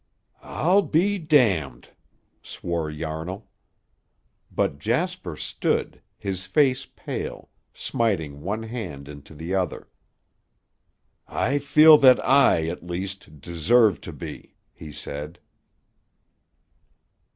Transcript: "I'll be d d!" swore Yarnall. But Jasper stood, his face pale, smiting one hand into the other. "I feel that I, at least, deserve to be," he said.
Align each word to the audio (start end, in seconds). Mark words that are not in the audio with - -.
"I'll 0.41 0.81
be 0.81 1.19
d 1.19 1.27
d!" 1.59 1.89
swore 2.41 2.89
Yarnall. 2.89 3.47
But 4.51 4.79
Jasper 4.79 5.35
stood, 5.35 6.01
his 6.17 6.47
face 6.47 6.87
pale, 6.95 7.51
smiting 7.71 8.41
one 8.41 8.63
hand 8.63 9.07
into 9.07 9.35
the 9.35 9.53
other. 9.53 9.87
"I 11.27 11.59
feel 11.59 11.99
that 11.99 12.19
I, 12.27 12.65
at 12.65 12.81
least, 12.81 13.39
deserve 13.39 14.01
to 14.01 14.11
be," 14.11 14.55
he 14.73 14.91
said. 14.91 15.37